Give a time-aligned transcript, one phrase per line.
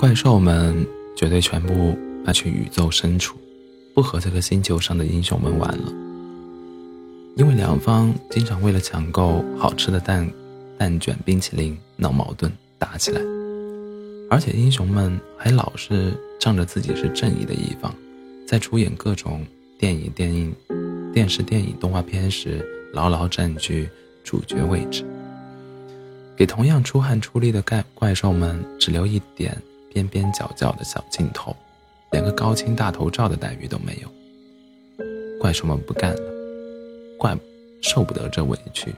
[0.00, 0.74] 怪兽们
[1.14, 3.36] 绝对全部搬去宇宙深处，
[3.94, 5.92] 不和这个星球上的英雄们玩了。
[7.36, 10.26] 因为两方经常为了抢购好吃的蛋
[10.78, 13.20] 蛋卷冰淇淋闹矛盾打起来，
[14.30, 17.94] 而且英雄们还老是仗着自己是正义的一方，
[18.48, 19.44] 在出演各种
[19.78, 20.50] 电影、电影、
[21.12, 23.86] 电视、电影、动画片时牢牢占据
[24.24, 25.04] 主角位置，
[26.34, 29.54] 给同样出汗出力的怪怪兽们只留一点
[29.92, 31.54] 边边角角的小镜头，
[32.12, 34.08] 连个高清大头照的待遇都没有。
[35.38, 36.30] 怪兽们不干了。
[37.18, 37.36] 怪
[37.82, 38.94] 受不得这委屈，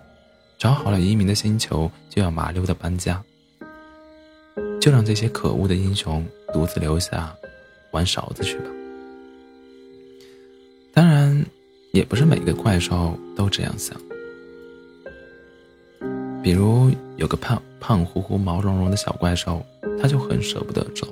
[0.59, 3.23] 找好了移民的星球就要麻溜的搬家，
[4.81, 7.35] 就让这些可恶的英雄独自留下
[7.91, 8.67] 玩勺子去吧。
[10.95, 11.45] 当然，
[11.93, 14.01] 也不是每个怪兽都这样想。
[16.43, 19.65] 比如有个胖胖乎乎、毛茸茸的小怪兽，
[20.01, 21.07] 他就很舍不得走。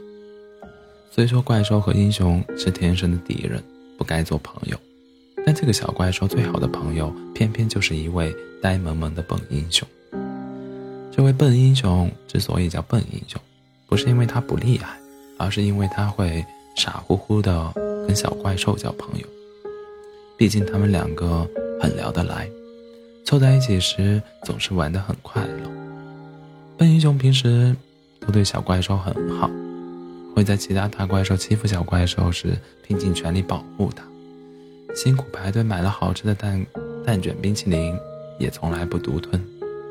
[1.10, 3.62] 虽说怪兽和英雄是天生的敌人，
[3.96, 4.76] 不该做朋友。
[5.46, 9.86] 但这个小怪兽最好的朋友，偏偏就是一位呆萌萌的笨英雄。
[11.12, 13.40] 这位笨英雄之所以叫笨英雄，
[13.86, 14.98] 不是因为他不厉害，
[15.38, 16.44] 而是因为他会
[16.76, 17.72] 傻乎乎的
[18.06, 19.26] 跟小怪兽交朋友。
[20.36, 21.48] 毕竟他们两个
[21.80, 22.48] 很聊得来，
[23.24, 25.70] 凑在一起时总是玩得很快乐。
[26.76, 27.74] 笨英雄平时
[28.20, 29.48] 都对小怪兽很好，
[30.34, 34.02] 会在其他大怪兽欺负小怪兽时，拼尽全力保护它。
[34.94, 36.66] 辛苦排队买了好吃的蛋
[37.04, 37.96] 蛋卷冰淇淋，
[38.38, 39.40] 也从来不独吞，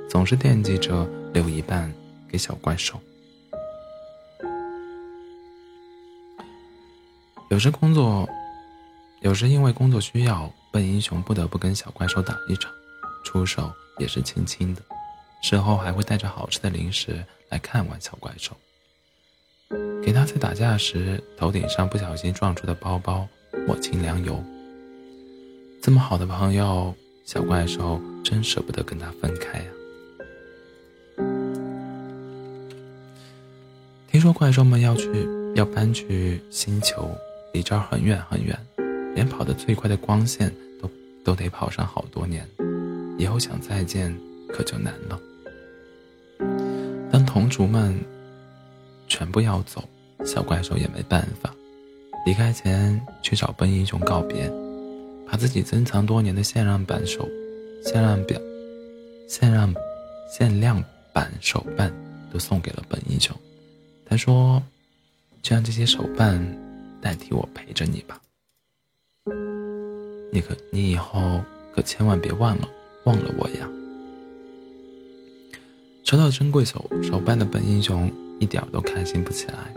[0.10, 1.94] 总是惦记着留一半
[2.28, 3.00] 给小怪兽。
[7.50, 8.28] 有时工作，
[9.22, 12.72] 有时因为工作需要，笨英雄不得不跟小怪兽打一场，
[13.24, 14.82] 出手也是轻轻的，
[15.42, 18.56] 事后还会带着好吃的零食来看望小怪兽，
[20.04, 23.28] 给他在打架时头顶上不小心撞出的包包
[23.68, 24.44] 抹清凉油。
[25.82, 26.94] 这么好的朋友，
[27.26, 29.66] 小怪兽真舍不得跟他分开呀。
[34.12, 35.08] 听说怪兽们要去
[35.56, 37.16] 要搬去星球，
[37.54, 38.58] 离这儿很远很远，
[39.16, 40.90] 连跑得最快的光线都
[41.24, 42.46] 都得跑上好多年，
[43.20, 45.20] 以后想再见可就难了。
[47.12, 47.96] 当同族们
[49.08, 49.84] 全部要走，
[50.26, 51.54] 小怪兽也没办法，
[52.26, 54.52] 离开前去找笨英雄告别。
[55.32, 57.30] 把自己珍藏多年的限量版手、
[57.84, 58.42] 限量表、
[59.28, 59.72] 限量、
[60.28, 61.94] 限量版手办
[62.34, 63.36] 都送给了本英雄。
[64.08, 64.60] 他说
[65.44, 66.44] ：“就让这些手办
[67.00, 68.20] 代替我陪着你吧。
[70.32, 71.40] 你可你以后
[71.76, 72.68] 可千万别忘了
[73.06, 73.70] 忘了我呀。”
[76.04, 79.74] 收到珍贵手手办的本英雄一点都开心不起来，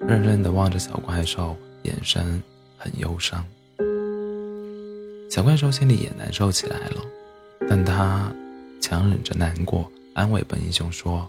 [0.00, 2.42] 愣愣地望着小怪兽，眼神
[2.78, 3.44] 很忧伤。
[5.28, 7.04] 小怪兽心里也难受起来了，
[7.68, 8.32] 但他
[8.80, 11.28] 强忍着难过，安慰本英雄说：“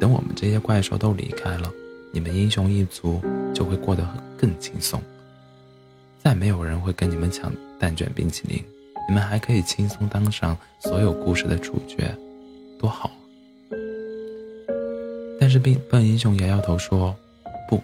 [0.00, 1.70] 等我们这些怪兽都离开了，
[2.12, 3.20] 你们英雄一族
[3.52, 4.08] 就会过得
[4.38, 5.02] 更轻松。
[6.22, 8.64] 再没有人会跟你们抢蛋卷冰淇淋，
[9.08, 12.14] 你们还可以轻松当上所有故事的主角，
[12.78, 13.10] 多好！”
[15.40, 17.14] 但是，笨笨英雄摇摇头说
[17.68, 17.80] ：“不，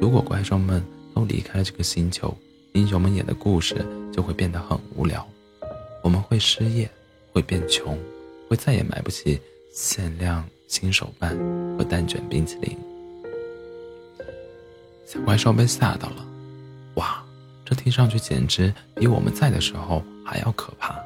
[0.00, 0.82] 如果怪兽们
[1.14, 2.34] 都离开了这个星球。”
[2.74, 3.74] 英雄们演的故事
[4.12, 5.26] 就会变得很无聊，
[6.02, 6.88] 我们会失业，
[7.32, 7.98] 会变穷，
[8.48, 9.40] 会再也买不起
[9.72, 11.36] 限量新手办
[11.76, 12.76] 和蛋卷冰淇淋。
[15.06, 16.24] 小怪兽被吓到了，
[17.68, 20.98] 这听上去简直比我们在的时候还要可怕。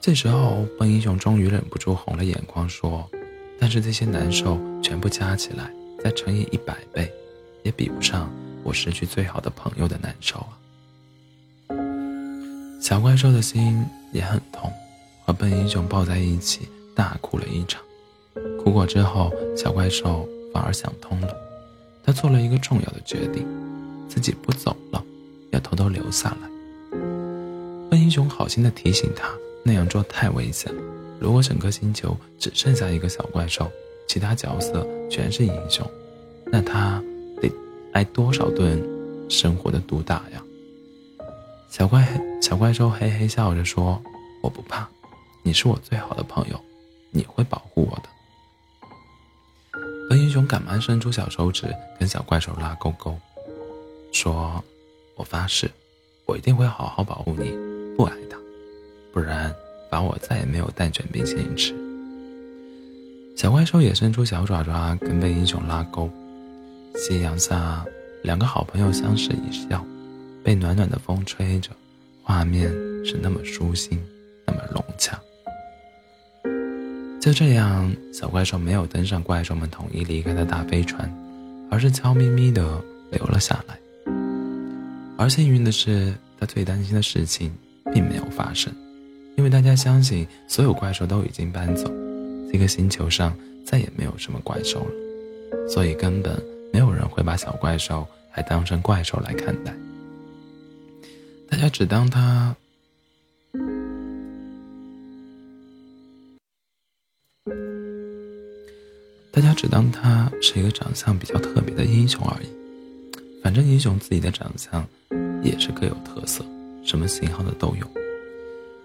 [0.00, 3.04] 这时候，笨英雄终于忍不住红了眼眶，说
[3.58, 5.72] ：“但是这些难受全部加起来，
[6.04, 7.12] 再乘以一百倍，
[7.64, 8.30] 也比不上。”
[8.62, 10.54] 我失去最好的朋友的难受啊！
[12.80, 14.72] 小怪兽的心也很痛，
[15.26, 17.82] 和笨英雄抱在一起大哭了一场。
[18.62, 21.36] 哭过之后，小怪兽反而想通了，
[22.04, 23.44] 他做了一个重要的决定：
[24.08, 25.02] 自己不走了，
[25.60, 26.48] 偷偷留下来。
[27.90, 29.28] 笨英雄好心的提醒他，
[29.62, 30.72] 那样做太危险。
[31.20, 33.70] 如果整个星球只剩下一个小怪兽，
[34.06, 35.88] 其他角色全是英雄，
[36.46, 37.02] 那他
[37.40, 37.50] 得……
[37.94, 38.78] 挨多少顿
[39.30, 40.42] 生活的毒打呀！
[41.70, 42.06] 小怪
[42.40, 44.00] 小怪兽嘿嘿笑着说
[44.42, 44.86] ：“我不怕，
[45.42, 46.60] 你是我最好的朋友，
[47.10, 48.02] 你会保护我的。”
[50.08, 51.66] 笨英雄赶忙伸出小手指
[51.98, 53.18] 跟小怪兽拉勾勾，
[54.12, 54.62] 说
[55.18, 55.68] ：“我发誓，
[56.24, 57.52] 我一定会好好保护你，
[57.96, 58.38] 不挨打，
[59.12, 59.52] 不然
[59.90, 61.74] 罚我再也没有蛋卷冰淇淋吃。”
[63.36, 66.08] 小怪兽也伸出小爪爪跟被英雄拉钩。
[66.94, 67.84] 夕阳下，
[68.22, 69.84] 两个好朋友相视一笑，
[70.44, 71.70] 被暖暖的风吹着，
[72.22, 72.68] 画面
[73.04, 74.00] 是那么舒心，
[74.46, 75.20] 那么融洽。
[77.20, 81.12] 就这样，小怪兽没有登上怪兽们统一离开的大飞船，
[81.70, 83.78] 而是悄咪咪地留了下来。
[85.18, 87.52] 而幸运的是，他最担心的事情
[87.92, 88.72] 并没有发生，
[89.36, 91.92] 因为大家相信所有怪兽都已经搬走，
[92.52, 93.36] 这个星球上
[93.66, 96.40] 再也没有什么怪兽了，所以根本
[96.72, 99.74] 没有人会把小怪兽还当成怪兽来看待。
[101.50, 102.54] 大家只当他，
[109.32, 112.46] 大家只当他是一个长相比较特别的英雄而已。
[113.42, 114.86] 反正英雄自己的长相。
[115.42, 116.44] 也是各有特色，
[116.84, 117.86] 什么型号的都有。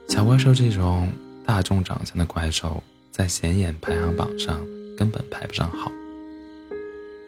[0.09, 1.09] 小怪兽这种
[1.45, 4.59] 大众长相的怪兽，在显眼排行榜上
[4.97, 5.91] 根本排不上号。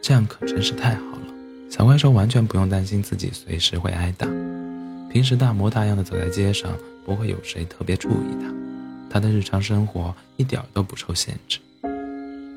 [0.02, 1.34] 这样可真是太好了，
[1.68, 4.28] 小怪兽完全不用担心自己随时会挨打。
[5.10, 6.70] 平时大模大样的走在街上，
[7.04, 8.54] 不会有谁特别注意他。
[9.08, 11.58] 他的日常生活一点都不受限制。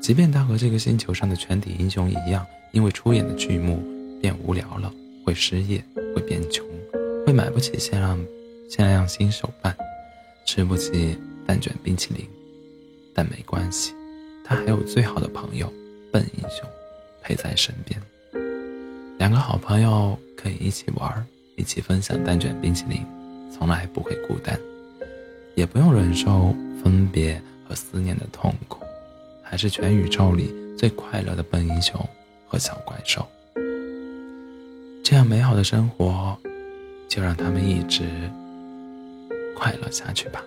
[0.00, 3.82] 即便他和这个星球上的全体英雄一样，因为出演的剧目
[4.20, 4.92] 变无聊了，
[5.24, 5.82] 会失业。
[6.14, 6.66] 会变穷，
[7.26, 8.18] 会买不起限量
[8.68, 9.76] 限量新手办，
[10.44, 11.16] 吃不起
[11.46, 12.28] 蛋卷冰淇淋，
[13.14, 13.92] 但没关系，
[14.44, 15.72] 他还有最好的朋友
[16.12, 16.68] 笨英雄
[17.22, 18.00] 陪在身边。
[19.18, 21.26] 两个好朋友可以一起玩，
[21.56, 23.04] 一起分享蛋卷冰淇淋，
[23.52, 24.58] 从来不会孤单，
[25.54, 28.82] 也不用忍受分别和思念的痛苦，
[29.42, 32.00] 还是全宇宙里最快乐的笨英雄
[32.46, 33.26] 和小怪兽。
[35.10, 36.38] 这样美好的生活，
[37.08, 38.04] 就让他们一直
[39.56, 40.40] 快乐下去吧。